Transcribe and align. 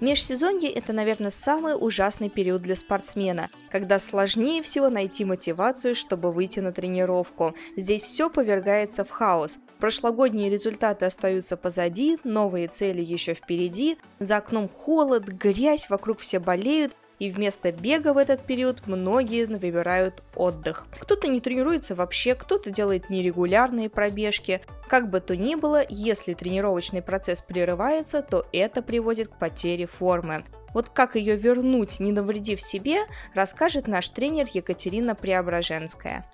Межсезонье– 0.00 0.70
это, 0.72 0.94
наверное, 0.94 1.30
самый 1.30 1.74
ужасный 1.78 2.30
период 2.30 2.62
для 2.62 2.74
спортсмена, 2.74 3.50
когда 3.70 3.98
сложнее 3.98 4.62
всего 4.62 4.88
найти 4.88 5.26
мотивацию, 5.26 5.94
чтобы 5.94 6.32
выйти 6.32 6.60
на 6.60 6.72
тренировку. 6.72 7.54
Здесь 7.76 8.02
все 8.02 8.30
повергается 8.30 9.04
в 9.04 9.10
хаос. 9.10 9.58
Прошлогодние 9.78 10.48
результаты 10.48 11.04
остаются 11.04 11.58
позади, 11.58 12.18
новые 12.24 12.68
цели 12.68 13.02
еще 13.02 13.34
впереди, 13.34 13.98
за 14.18 14.38
окном 14.38 14.70
холод, 14.70 15.24
грязь, 15.24 15.90
вокруг 15.90 16.20
все 16.20 16.38
болеют, 16.38 16.96
и 17.20 17.30
вместо 17.30 17.70
бега 17.70 18.12
в 18.12 18.18
этот 18.18 18.44
период 18.44 18.86
многие 18.86 19.46
выбирают 19.46 20.22
отдых. 20.34 20.86
Кто-то 20.98 21.28
не 21.28 21.40
тренируется 21.40 21.94
вообще, 21.94 22.34
кто-то 22.34 22.70
делает 22.70 23.10
нерегулярные 23.10 23.88
пробежки. 23.88 24.60
Как 24.88 25.10
бы 25.10 25.20
то 25.20 25.36
ни 25.36 25.54
было, 25.54 25.84
если 25.88 26.34
тренировочный 26.34 27.02
процесс 27.02 27.42
прерывается, 27.42 28.22
то 28.22 28.46
это 28.52 28.82
приводит 28.82 29.28
к 29.28 29.38
потере 29.38 29.86
формы. 29.86 30.42
Вот 30.72 30.88
как 30.88 31.14
ее 31.14 31.36
вернуть, 31.36 32.00
не 32.00 32.12
навредив 32.12 32.62
себе, 32.62 33.00
расскажет 33.34 33.86
наш 33.86 34.08
тренер 34.08 34.48
Екатерина 34.52 35.14
Преображенская. 35.14 36.26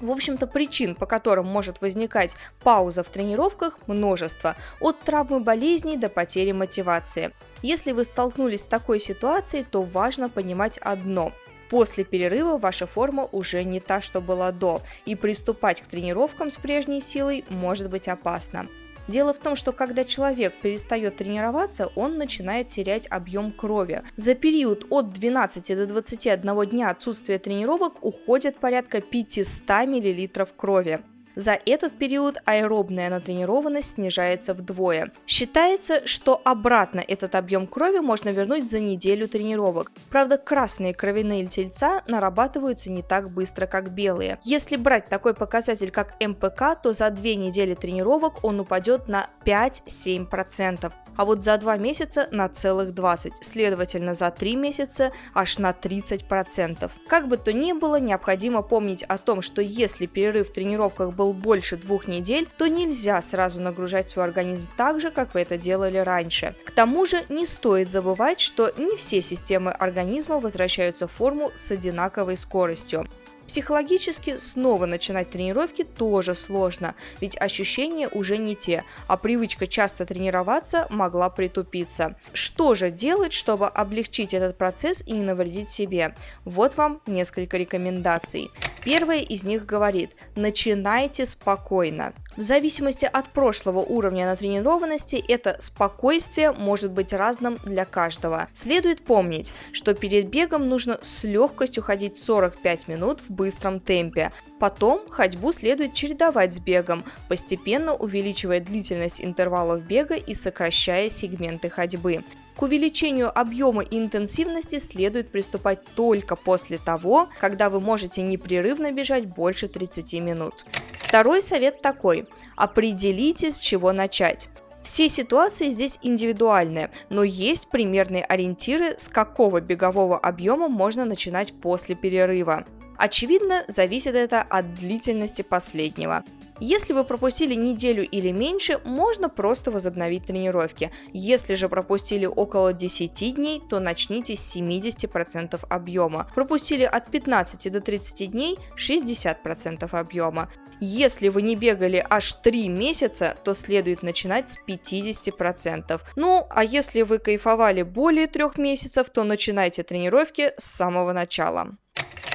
В 0.00 0.10
общем-то, 0.10 0.46
причин, 0.46 0.94
по 0.94 1.06
которым 1.06 1.46
может 1.46 1.80
возникать 1.80 2.36
пауза 2.62 3.02
в 3.02 3.08
тренировках, 3.08 3.78
множество. 3.86 4.56
От 4.80 5.00
травмы 5.00 5.40
болезней 5.40 5.96
до 5.96 6.08
потери 6.08 6.52
мотивации. 6.52 7.32
Если 7.62 7.92
вы 7.92 8.04
столкнулись 8.04 8.62
с 8.62 8.66
такой 8.68 9.00
ситуацией, 9.00 9.64
то 9.70 9.82
важно 9.82 10.28
понимать 10.28 10.78
одно– 10.78 11.32
После 11.68 12.04
перерыва 12.04 12.56
ваша 12.56 12.86
форма 12.86 13.28
уже 13.30 13.62
не 13.62 13.80
та, 13.80 14.00
что 14.00 14.20
была 14.20 14.52
до, 14.52 14.80
и 15.04 15.14
приступать 15.14 15.82
к 15.82 15.86
тренировкам 15.86 16.50
с 16.50 16.56
прежней 16.56 17.00
силой 17.00 17.44
может 17.50 17.90
быть 17.90 18.08
опасно. 18.08 18.66
Дело 19.06 19.32
в 19.32 19.38
том, 19.38 19.56
что 19.56 19.72
когда 19.72 20.04
человек 20.04 20.54
перестает 20.60 21.16
тренироваться, 21.16 21.90
он 21.94 22.18
начинает 22.18 22.68
терять 22.68 23.06
объем 23.10 23.52
крови. 23.52 24.02
За 24.16 24.34
период 24.34 24.86
от 24.90 25.12
12 25.12 25.76
до 25.76 25.86
21 25.86 26.66
дня 26.66 26.90
отсутствия 26.90 27.38
тренировок 27.38 28.04
уходит 28.04 28.56
порядка 28.56 29.00
500 29.00 29.68
мл 29.86 30.46
крови. 30.56 31.00
За 31.38 31.52
этот 31.52 31.96
период 31.96 32.38
аэробная 32.46 33.10
натренированность 33.10 33.90
снижается 33.90 34.54
вдвое. 34.54 35.12
Считается, 35.24 36.04
что 36.04 36.40
обратно 36.42 36.98
этот 36.98 37.36
объем 37.36 37.68
крови 37.68 38.00
можно 38.00 38.30
вернуть 38.30 38.68
за 38.68 38.80
неделю 38.80 39.28
тренировок. 39.28 39.92
Правда, 40.10 40.36
красные 40.36 40.94
кровяные 40.94 41.46
тельца 41.46 42.02
нарабатываются 42.08 42.90
не 42.90 43.02
так 43.04 43.30
быстро, 43.30 43.66
как 43.66 43.92
белые. 43.92 44.40
Если 44.42 44.74
брать 44.74 45.08
такой 45.08 45.32
показатель, 45.32 45.92
как 45.92 46.20
МПК, 46.20 46.74
то 46.82 46.92
за 46.92 47.08
две 47.10 47.36
недели 47.36 47.74
тренировок 47.74 48.42
он 48.42 48.58
упадет 48.58 49.06
на 49.06 49.28
5-7% 49.44 50.92
а 51.18 51.24
вот 51.24 51.42
за 51.42 51.58
2 51.58 51.76
месяца 51.78 52.28
на 52.30 52.48
целых 52.48 52.94
20, 52.94 53.44
следовательно 53.44 54.14
за 54.14 54.30
3 54.30 54.54
месяца 54.54 55.10
аж 55.34 55.58
на 55.58 55.72
30%. 55.72 56.90
Как 57.08 57.26
бы 57.26 57.36
то 57.36 57.52
ни 57.52 57.72
было, 57.72 57.98
необходимо 57.98 58.62
помнить 58.62 59.02
о 59.02 59.18
том, 59.18 59.42
что 59.42 59.60
если 59.60 60.06
перерыв 60.06 60.48
в 60.48 60.52
тренировках 60.52 61.12
был 61.12 61.27
больше 61.32 61.76
двух 61.76 62.06
недель, 62.06 62.48
то 62.56 62.66
нельзя 62.66 63.20
сразу 63.22 63.60
нагружать 63.60 64.10
свой 64.10 64.24
организм 64.24 64.66
так 64.76 65.00
же, 65.00 65.10
как 65.10 65.34
вы 65.34 65.40
это 65.40 65.56
делали 65.56 65.98
раньше. 65.98 66.54
К 66.64 66.70
тому 66.70 67.06
же 67.06 67.24
не 67.28 67.46
стоит 67.46 67.90
забывать, 67.90 68.40
что 68.40 68.72
не 68.76 68.96
все 68.96 69.22
системы 69.22 69.70
организма 69.70 70.40
возвращаются 70.40 71.08
в 71.08 71.12
форму 71.12 71.50
с 71.54 71.70
одинаковой 71.70 72.36
скоростью. 72.36 73.08
Психологически 73.48 74.36
снова 74.36 74.84
начинать 74.84 75.30
тренировки 75.30 75.82
тоже 75.82 76.34
сложно, 76.34 76.94
ведь 77.22 77.40
ощущения 77.40 78.06
уже 78.06 78.36
не 78.36 78.54
те, 78.54 78.84
а 79.06 79.16
привычка 79.16 79.66
часто 79.66 80.04
тренироваться 80.04 80.86
могла 80.90 81.30
притупиться. 81.30 82.14
Что 82.34 82.74
же 82.74 82.90
делать, 82.90 83.32
чтобы 83.32 83.66
облегчить 83.66 84.34
этот 84.34 84.58
процесс 84.58 85.02
и 85.06 85.12
не 85.12 85.22
навредить 85.22 85.70
себе? 85.70 86.14
Вот 86.44 86.76
вам 86.76 87.00
несколько 87.06 87.56
рекомендаций. 87.56 88.50
Первая 88.84 89.20
из 89.20 89.44
них 89.44 89.64
говорит 89.64 90.10
«начинайте 90.36 91.24
спокойно». 91.24 92.12
В 92.38 92.42
зависимости 92.42 93.04
от 93.04 93.30
прошлого 93.30 93.80
уровня 93.80 94.24
натренированности, 94.24 95.16
это 95.26 95.56
спокойствие 95.58 96.52
может 96.52 96.92
быть 96.92 97.12
разным 97.12 97.58
для 97.64 97.84
каждого. 97.84 98.46
Следует 98.54 99.04
помнить, 99.04 99.52
что 99.72 99.92
перед 99.92 100.28
бегом 100.28 100.68
нужно 100.68 101.00
с 101.02 101.24
легкостью 101.24 101.82
ходить 101.82 102.16
45 102.16 102.86
минут 102.86 103.22
в 103.22 103.30
быстром 103.32 103.80
темпе. 103.80 104.30
Потом 104.60 105.00
ходьбу 105.10 105.50
следует 105.50 105.94
чередовать 105.94 106.54
с 106.54 106.60
бегом, 106.60 107.02
постепенно 107.28 107.92
увеличивая 107.92 108.60
длительность 108.60 109.20
интервалов 109.20 109.82
бега 109.82 110.14
и 110.14 110.32
сокращая 110.32 111.10
сегменты 111.10 111.68
ходьбы. 111.68 112.22
К 112.54 112.62
увеличению 112.62 113.36
объема 113.36 113.82
и 113.82 113.98
интенсивности 113.98 114.78
следует 114.78 115.32
приступать 115.32 115.80
только 115.96 116.36
после 116.36 116.78
того, 116.78 117.28
когда 117.40 117.68
вы 117.68 117.80
можете 117.80 118.22
непрерывно 118.22 118.92
бежать 118.92 119.26
больше 119.26 119.66
30 119.66 120.12
минут. 120.20 120.64
Второй 121.08 121.40
совет 121.40 121.80
такой. 121.80 122.26
Определите, 122.54 123.50
с 123.50 123.60
чего 123.60 123.92
начать. 123.92 124.50
Все 124.82 125.08
ситуации 125.08 125.70
здесь 125.70 125.98
индивидуальные, 126.02 126.90
но 127.08 127.24
есть 127.24 127.70
примерные 127.70 128.22
ориентиры, 128.22 128.94
с 128.98 129.08
какого 129.08 129.62
бегового 129.62 130.18
объема 130.18 130.68
можно 130.68 131.06
начинать 131.06 131.54
после 131.54 131.94
перерыва. 131.94 132.66
Очевидно, 132.98 133.64
зависит 133.68 134.14
это 134.14 134.42
от 134.42 134.74
длительности 134.74 135.40
последнего. 135.40 136.24
Если 136.60 136.92
вы 136.92 137.04
пропустили 137.04 137.54
неделю 137.54 138.04
или 138.04 138.32
меньше, 138.32 138.80
можно 138.84 139.28
просто 139.28 139.70
возобновить 139.70 140.26
тренировки. 140.26 140.90
Если 141.12 141.54
же 141.54 141.68
пропустили 141.68 142.26
около 142.26 142.72
10 142.72 143.34
дней, 143.36 143.62
то 143.70 143.78
начните 143.78 144.34
с 144.34 144.56
70% 144.56 145.60
объема. 145.68 146.28
Пропустили 146.34 146.82
от 146.82 147.10
15 147.10 147.70
до 147.70 147.80
30 147.80 148.30
дней 148.32 148.58
60% 148.76 149.88
объема. 149.92 150.50
Если 150.80 151.28
вы 151.28 151.42
не 151.42 151.56
бегали 151.56 152.04
аж 152.08 152.32
3 152.32 152.68
месяца, 152.68 153.36
то 153.44 153.54
следует 153.54 154.02
начинать 154.02 154.50
с 154.50 154.58
50%. 154.66 156.00
Ну, 156.16 156.46
а 156.50 156.64
если 156.64 157.02
вы 157.02 157.18
кайфовали 157.18 157.82
более 157.82 158.26
3 158.26 158.44
месяцев, 158.56 159.10
то 159.10 159.24
начинайте 159.24 159.82
тренировки 159.82 160.52
с 160.56 160.64
самого 160.64 161.12
начала. 161.12 161.76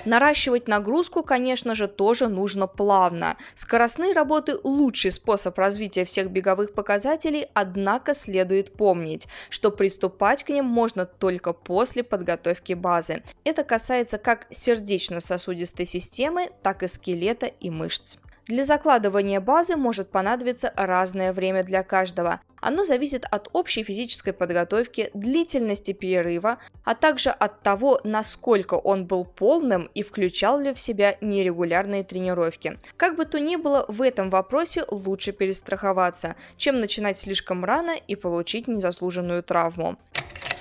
Наращивать 0.05 0.67
нагрузку, 0.67 1.23
конечно 1.23 1.75
же, 1.75 1.87
тоже 1.87 2.27
нужно 2.27 2.67
плавно. 2.67 3.37
Скоростные 3.55 4.13
работы– 4.13 4.57
лучший 4.63 5.11
способ 5.11 5.57
развития 5.57 6.03
всех 6.03 6.29
беговых 6.29 6.73
показателей, 6.73 7.47
однако 7.53 8.13
следует 8.13 8.73
помнить, 8.73 9.27
что 9.49 9.71
приступать 9.71 10.43
к 10.43 10.49
ним 10.49 10.65
можно 10.65 11.05
только 11.05 11.53
после 11.53 12.03
подготовки 12.03 12.73
базы. 12.73 13.23
Это 13.45 13.63
касается 13.63 14.17
как 14.17 14.47
сердечно-сосудистой 14.49 15.85
системы, 15.85 16.49
так 16.61 16.83
и 16.83 16.87
скелета 16.87 17.45
и 17.45 17.69
мышц. 17.69 18.17
Для 18.47 18.65
закладывания 18.65 19.39
базы 19.39 19.77
может 19.77 20.09
понадобиться 20.09 20.73
разное 20.75 21.31
время 21.31 21.63
для 21.63 21.81
каждого. 21.81 22.41
Оно 22.59 22.83
зависит 22.83 23.25
от 23.31 23.47
общей 23.53 23.83
физической 23.83 24.33
подготовки, 24.33 25.09
длительности 25.13 25.93
перерыва, 25.93 26.59
а 26.83 26.93
также 26.93 27.29
от 27.29 27.61
того, 27.61 28.01
насколько 28.03 28.73
он 28.73 29.05
был 29.05 29.23
полным 29.23 29.89
и 29.93 30.03
включал 30.03 30.59
ли 30.59 30.73
в 30.73 30.79
себя 30.79 31.17
нерегулярные 31.21 32.03
тренировки. 32.03 32.77
Как 32.97 33.15
бы 33.15 33.23
то 33.23 33.39
ни 33.39 33.55
было, 33.55 33.85
в 33.87 34.01
этом 34.01 34.29
вопросе 34.29 34.83
лучше 34.89 35.31
перестраховаться, 35.31 36.35
чем 36.57 36.81
начинать 36.81 37.17
слишком 37.17 37.63
рано 37.63 37.95
и 37.95 38.15
получить 38.15 38.67
незаслуженную 38.67 39.43
травму. 39.43 39.97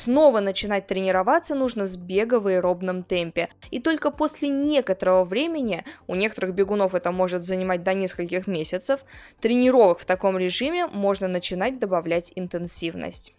Снова 0.02 0.40
начинать 0.40 0.88
тренироваться 0.88 1.54
нужно 1.54 1.86
с 1.86 1.96
бега 1.96 2.40
в 2.40 2.48
аэробном 2.48 3.04
темпе. 3.04 3.48
И 3.70 3.78
только 3.78 4.10
после 4.10 4.48
некоторого 4.48 5.24
времени, 5.24 5.84
у 6.08 6.16
некоторых 6.16 6.56
бегунов 6.56 6.96
это 6.96 7.12
может 7.12 7.44
занимать 7.44 7.84
до 7.84 7.94
нескольких 7.94 8.48
месяцев, 8.48 9.04
тренировок 9.40 10.00
в 10.00 10.04
таком 10.04 10.36
режиме 10.36 10.88
можно 10.88 11.28
начинать 11.28 11.78
добавлять 11.78 12.32
интенсивность. 12.34 13.32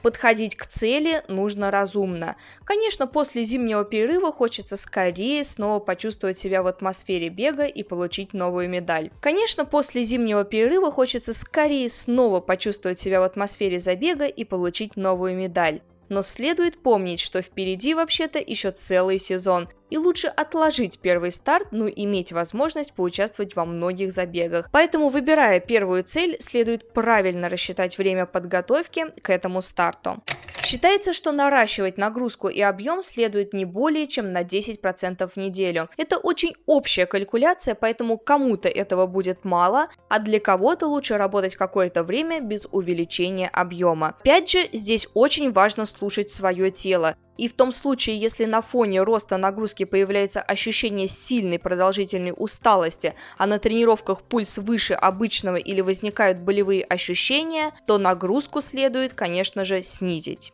Подходить 0.00 0.56
к 0.56 0.64
цели 0.64 1.22
нужно 1.28 1.70
разумно. 1.70 2.36
Конечно, 2.64 3.06
после 3.06 3.44
зимнего 3.44 3.84
перерыва 3.84 4.32
хочется 4.32 4.78
скорее 4.78 5.44
снова 5.44 5.80
почувствовать 5.80 6.38
себя 6.38 6.62
в 6.62 6.66
атмосфере 6.66 7.28
бега 7.28 7.66
и 7.66 7.82
получить 7.82 8.32
новую 8.32 8.70
медаль. 8.70 9.10
Конечно, 9.20 9.66
после 9.66 10.02
зимнего 10.02 10.44
перерыва 10.44 10.90
хочется 10.90 11.34
скорее 11.34 11.90
снова 11.90 12.40
почувствовать 12.40 12.98
себя 12.98 13.20
в 13.20 13.24
атмосфере 13.24 13.78
забега 13.78 14.24
и 14.24 14.44
получить 14.44 14.96
новую 14.96 15.36
медаль 15.36 15.82
но 16.10 16.20
следует 16.20 16.82
помнить, 16.82 17.20
что 17.20 17.40
впереди 17.40 17.94
вообще-то 17.94 18.38
еще 18.38 18.72
целый 18.72 19.18
сезон. 19.18 19.68
И 19.90 19.98
лучше 19.98 20.28
отложить 20.28 21.00
первый 21.00 21.32
старт, 21.32 21.68
но 21.72 21.88
иметь 21.88 22.32
возможность 22.32 22.94
поучаствовать 22.94 23.56
во 23.56 23.64
многих 23.64 24.12
забегах. 24.12 24.68
Поэтому, 24.72 25.08
выбирая 25.08 25.60
первую 25.60 26.04
цель, 26.04 26.36
следует 26.40 26.92
правильно 26.92 27.48
рассчитать 27.48 27.98
время 27.98 28.26
подготовки 28.26 29.06
к 29.20 29.30
этому 29.30 29.60
старту. 29.60 30.22
Считается, 30.70 31.12
что 31.12 31.32
наращивать 31.32 31.98
нагрузку 31.98 32.48
и 32.48 32.60
объем 32.60 33.02
следует 33.02 33.52
не 33.52 33.64
более 33.64 34.06
чем 34.06 34.30
на 34.30 34.42
10% 34.42 35.28
в 35.28 35.36
неделю. 35.36 35.88
Это 35.96 36.16
очень 36.16 36.54
общая 36.66 37.06
калькуляция, 37.06 37.74
поэтому 37.74 38.18
кому-то 38.18 38.68
этого 38.68 39.06
будет 39.06 39.44
мало, 39.44 39.88
а 40.08 40.18
для 40.20 40.38
кого-то 40.38 40.86
лучше 40.86 41.16
работать 41.16 41.56
какое-то 41.56 42.04
время 42.04 42.40
без 42.40 42.68
увеличения 42.70 43.48
объема. 43.48 44.14
Опять 44.20 44.50
же, 44.50 44.68
здесь 44.72 45.08
очень 45.14 45.50
важно 45.50 45.86
слушать 45.86 46.30
свое 46.30 46.70
тело. 46.70 47.16
И 47.40 47.48
в 47.48 47.54
том 47.54 47.72
случае, 47.72 48.18
если 48.18 48.44
на 48.44 48.60
фоне 48.60 49.02
роста 49.02 49.38
нагрузки 49.38 49.84
появляется 49.84 50.42
ощущение 50.42 51.08
сильной 51.08 51.58
продолжительной 51.58 52.34
усталости, 52.36 53.14
а 53.38 53.46
на 53.46 53.58
тренировках 53.58 54.20
пульс 54.20 54.58
выше 54.58 54.92
обычного 54.92 55.56
или 55.56 55.80
возникают 55.80 56.36
болевые 56.36 56.84
ощущения, 56.84 57.72
то 57.86 57.96
нагрузку 57.96 58.60
следует, 58.60 59.14
конечно 59.14 59.64
же, 59.64 59.82
снизить. 59.82 60.52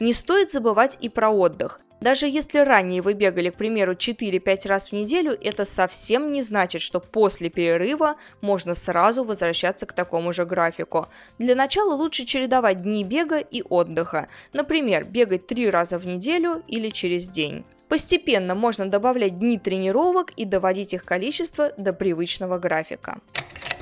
Не 0.00 0.14
стоит 0.14 0.50
забывать 0.50 0.96
и 1.02 1.10
про 1.10 1.28
отдых. 1.28 1.80
Даже 2.02 2.26
если 2.26 2.58
ранее 2.58 3.00
вы 3.00 3.12
бегали, 3.12 3.50
к 3.50 3.54
примеру, 3.54 3.92
4-5 3.92 4.66
раз 4.66 4.88
в 4.88 4.92
неделю, 4.92 5.38
это 5.40 5.64
совсем 5.64 6.32
не 6.32 6.42
значит, 6.42 6.82
что 6.82 6.98
после 6.98 7.48
перерыва 7.48 8.16
можно 8.40 8.74
сразу 8.74 9.22
возвращаться 9.22 9.86
к 9.86 9.92
такому 9.92 10.32
же 10.32 10.44
графику. 10.44 11.06
Для 11.38 11.54
начала 11.54 11.94
лучше 11.94 12.24
чередовать 12.24 12.82
дни 12.82 13.04
бега 13.04 13.38
и 13.38 13.62
отдыха. 13.62 14.26
Например, 14.52 15.04
бегать 15.04 15.46
3 15.46 15.70
раза 15.70 15.96
в 15.96 16.04
неделю 16.04 16.64
или 16.66 16.88
через 16.88 17.28
день. 17.28 17.64
Постепенно 17.86 18.56
можно 18.56 18.86
добавлять 18.86 19.38
дни 19.38 19.56
тренировок 19.56 20.32
и 20.32 20.44
доводить 20.44 20.94
их 20.94 21.04
количество 21.04 21.70
до 21.76 21.92
привычного 21.92 22.58
графика. 22.58 23.20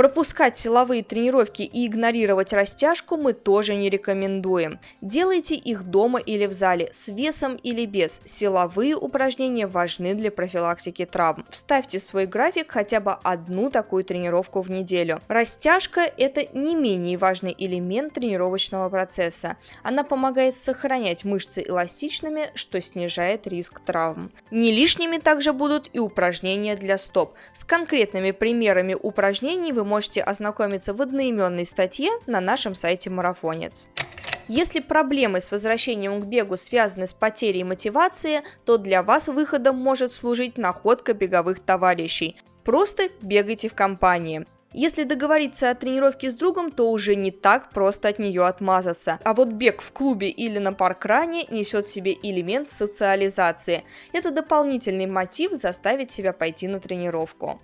Пропускать 0.01 0.57
силовые 0.57 1.03
тренировки 1.03 1.61
и 1.61 1.87
игнорировать 1.87 2.55
растяжку 2.55 3.19
мы 3.19 3.35
тоже 3.35 3.75
не 3.75 3.91
рекомендуем. 3.91 4.81
Делайте 5.03 5.57
их 5.57 5.83
дома 5.83 6.19
или 6.19 6.47
в 6.47 6.53
зале, 6.53 6.89
с 6.91 7.09
весом 7.09 7.57
или 7.57 7.85
без. 7.85 8.23
Силовые 8.25 8.97
упражнения 8.97 9.67
важны 9.67 10.15
для 10.15 10.31
профилактики 10.31 11.05
травм. 11.05 11.45
Вставьте 11.51 11.99
в 11.99 12.03
свой 12.03 12.25
график 12.25 12.71
хотя 12.71 12.99
бы 13.01 13.13
одну 13.13 13.69
такую 13.69 14.03
тренировку 14.03 14.63
в 14.63 14.71
неделю. 14.71 15.21
Растяжка– 15.29 16.01
это 16.17 16.47
не 16.55 16.77
менее 16.77 17.19
важный 17.19 17.55
элемент 17.59 18.15
тренировочного 18.15 18.89
процесса. 18.89 19.59
Она 19.83 20.03
помогает 20.03 20.57
сохранять 20.57 21.27
мышцы 21.27 21.63
эластичными, 21.63 22.47
что 22.55 22.81
снижает 22.81 23.47
риск 23.47 23.81
травм. 23.81 24.33
Не 24.51 24.73
лишними 24.73 25.19
также 25.19 25.53
будут 25.53 25.91
и 25.93 25.99
упражнения 25.99 26.75
для 26.75 26.97
стоп. 26.97 27.35
С 27.53 27.67
конкретными 27.67 28.31
примерами 28.31 28.97
упражнений 28.99 29.75
вы 29.75 29.90
можете 29.91 30.23
ознакомиться 30.23 30.95
в 30.95 31.03
одноименной 31.03 31.67
статье 31.67 32.11
на 32.27 32.41
нашем 32.41 32.77
сайте 32.77 33.11
Марафонец. 33.11 33.89
Если 34.47 34.79
проблемы 34.79 35.41
с 35.41 35.51
возвращением 35.51 36.21
к 36.21 36.27
бегу 36.27 36.57
связаны 36.57 37.09
с 37.09 37.15
потерей 37.15 37.65
мотивации, 37.65 38.43
то 38.65 38.79
для 38.79 39.03
вас 39.03 39.29
выходом 39.29 39.77
может 39.77 40.13
служить 40.13 40.59
находка 40.59 41.13
беговых 41.13 41.59
товарищей. 41.59 42.37
Просто 42.65 43.09
бегайте 43.21 43.69
в 43.69 43.75
компании. 43.75 44.47
Если 44.73 45.03
договориться 45.03 45.71
о 45.71 45.75
тренировке 45.75 46.31
с 46.31 46.37
другом, 46.37 46.71
то 46.71 46.89
уже 46.93 47.17
не 47.17 47.33
так 47.33 47.71
просто 47.71 48.07
от 48.09 48.21
нее 48.21 48.47
отмазаться. 48.47 49.19
А 49.25 49.35
вот 49.35 49.49
бег 49.49 49.83
в 49.83 49.91
клубе 49.91 50.31
или 50.31 50.59
на 50.59 50.73
паркране 50.73 51.47
несет 51.51 51.85
в 51.85 51.91
себе 51.91 52.17
элемент 52.23 52.69
социализации. 52.69 53.83
Это 54.13 54.31
дополнительный 54.31 55.07
мотив 55.07 55.53
заставить 55.55 56.13
себя 56.13 56.33
пойти 56.33 56.69
на 56.69 56.79
тренировку. 56.79 57.61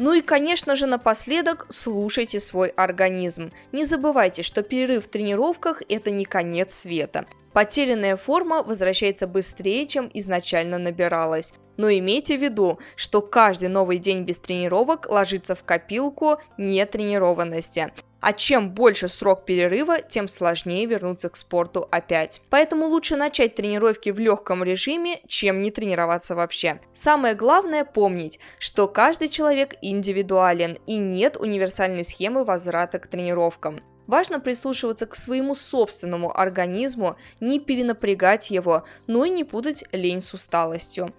Ну 0.00 0.14
и, 0.14 0.22
конечно 0.22 0.76
же, 0.76 0.86
напоследок 0.86 1.66
слушайте 1.68 2.40
свой 2.40 2.68
организм. 2.68 3.52
Не 3.70 3.84
забывайте, 3.84 4.42
что 4.42 4.62
перерыв 4.62 5.04
в 5.04 5.10
тренировках– 5.10 5.82
это 5.90 6.10
не 6.10 6.24
конец 6.24 6.72
света. 6.72 7.26
Потерянная 7.52 8.16
форма 8.16 8.62
возвращается 8.62 9.26
быстрее, 9.26 9.86
чем 9.86 10.10
изначально 10.14 10.78
набиралась. 10.78 11.52
Но 11.76 11.90
имейте 11.90 12.38
в 12.38 12.42
виду, 12.42 12.78
что 12.96 13.20
каждый 13.20 13.68
новый 13.68 13.98
день 13.98 14.22
без 14.22 14.38
тренировок 14.38 15.06
ложится 15.10 15.54
в 15.54 15.64
копилку 15.64 16.38
нетренированности. 16.56 17.92
А 18.20 18.32
чем 18.32 18.70
больше 18.70 19.08
срок 19.08 19.44
перерыва, 19.44 20.02
тем 20.02 20.28
сложнее 20.28 20.86
вернуться 20.86 21.28
к 21.30 21.36
спорту 21.36 21.88
опять. 21.90 22.42
Поэтому 22.50 22.86
лучше 22.86 23.16
начать 23.16 23.54
тренировки 23.54 24.10
в 24.10 24.18
легком 24.18 24.62
режиме, 24.62 25.20
чем 25.26 25.62
не 25.62 25.70
тренироваться 25.70 26.34
вообще. 26.34 26.80
Самое 26.92 27.34
главное 27.34 27.84
помнить, 27.84 28.38
что 28.58 28.88
каждый 28.88 29.28
человек 29.28 29.74
индивидуален 29.80 30.78
и 30.86 30.96
нет 30.98 31.36
универсальной 31.38 32.04
схемы 32.04 32.44
возврата 32.44 32.98
к 32.98 33.06
тренировкам. 33.06 33.80
Важно 34.06 34.40
прислушиваться 34.40 35.06
к 35.06 35.14
своему 35.14 35.54
собственному 35.54 36.36
организму, 36.36 37.16
не 37.38 37.60
перенапрягать 37.60 38.50
его, 38.50 38.84
но 39.06 39.24
и 39.24 39.30
не 39.30 39.44
путать 39.44 39.84
лень 39.92 40.20
с 40.20 40.34
усталостью. 40.34 41.14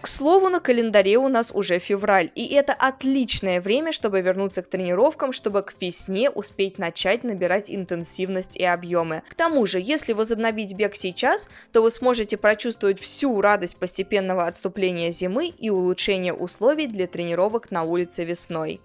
К 0.00 0.08
слову, 0.08 0.48
на 0.48 0.60
календаре 0.60 1.16
у 1.16 1.28
нас 1.28 1.50
уже 1.52 1.78
февраль, 1.78 2.30
и 2.34 2.46
это 2.54 2.74
отличное 2.74 3.60
время, 3.60 3.92
чтобы 3.92 4.20
вернуться 4.20 4.62
к 4.62 4.68
тренировкам, 4.68 5.32
чтобы 5.32 5.62
к 5.62 5.74
весне 5.80 6.30
успеть 6.30 6.78
начать 6.78 7.24
набирать 7.24 7.70
интенсивность 7.70 8.56
и 8.56 8.64
объемы. 8.64 9.22
К 9.28 9.34
тому 9.34 9.66
же, 9.66 9.80
если 9.80 10.12
возобновить 10.12 10.74
бег 10.74 10.94
сейчас, 10.94 11.48
то 11.72 11.82
вы 11.82 11.90
сможете 11.90 12.36
прочувствовать 12.36 13.00
всю 13.00 13.40
радость 13.40 13.78
постепенного 13.78 14.46
отступления 14.46 15.10
зимы 15.10 15.48
и 15.48 15.70
улучшения 15.70 16.32
условий 16.32 16.86
для 16.86 17.06
тренировок 17.06 17.70
на 17.70 17.82
улице 17.82 18.24
весной. 18.24 18.80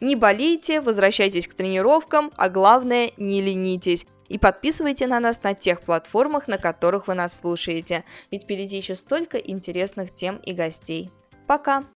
Не 0.00 0.14
болейте, 0.14 0.80
возвращайтесь 0.80 1.48
к 1.48 1.54
тренировкам, 1.54 2.30
а 2.36 2.48
главное, 2.48 3.10
не 3.16 3.42
ленитесь. 3.42 4.06
И 4.28 4.38
подписывайте 4.38 5.06
на 5.06 5.20
нас 5.20 5.42
на 5.42 5.54
тех 5.54 5.80
платформах, 5.80 6.48
на 6.48 6.58
которых 6.58 7.08
вы 7.08 7.14
нас 7.14 7.36
слушаете, 7.36 8.04
ведь 8.30 8.44
впереди 8.44 8.76
еще 8.76 8.94
столько 8.94 9.38
интересных 9.38 10.14
тем 10.14 10.36
и 10.36 10.52
гостей. 10.52 11.10
Пока! 11.46 11.84